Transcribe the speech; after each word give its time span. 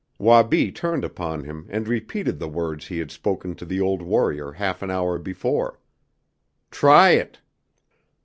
Wabi 0.17 0.71
turned 0.71 1.05
upon 1.05 1.43
him 1.43 1.67
and 1.69 1.87
repeated 1.87 2.39
the 2.39 2.47
words 2.49 2.87
he 2.87 2.97
had 2.97 3.11
spoken 3.11 3.53
to 3.53 3.65
the 3.65 3.79
old 3.79 4.01
warrior 4.01 4.53
half 4.53 4.81
an 4.81 4.89
hour 4.89 5.19
before. 5.19 5.79
"Try 6.71 7.11
it!" 7.11 7.39